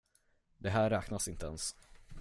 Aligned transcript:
Det 0.57 0.69
här 0.69 0.89
räknas 0.89 1.27
inte 1.27 1.45
ens. 1.45 1.75